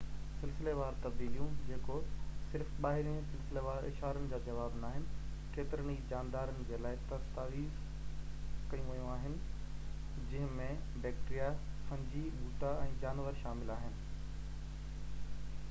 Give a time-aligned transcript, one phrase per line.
[0.41, 1.95] سلسليوار تبديليون، جيڪو
[2.51, 5.03] صرف ٻاهرين سلسليوار اشارن جا جواب ناهن،
[5.57, 9.37] ڪيترن ئي جاندارن جي لاءِ دستاويزڪيون ويون آهن،
[10.31, 10.71] جنهن ۾
[11.05, 11.51] بيڪٽيريا،
[11.91, 14.03] فنجي، ٻوٽا، ۽ جانور شامل آهن